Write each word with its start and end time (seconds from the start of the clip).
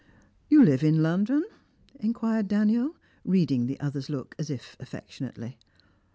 "You 0.49 0.63
live 0.65 0.83
in 0.83 1.03
London?" 1.03 1.45
inquired 1.99 2.47
Daniel, 2.47 2.95
reading 3.23 3.67
the 3.67 3.79
other's 3.79 4.09
look 4.09 4.33
as 4.39 4.49
if 4.49 4.75
affectionately. 4.79 5.59